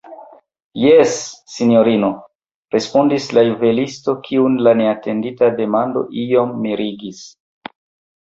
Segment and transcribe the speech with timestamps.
[0.83, 1.11] Jes,
[1.55, 2.07] sinjorino,
[2.75, 7.21] respondis la juvelisto, kiun la neatendita demando iom mirigis.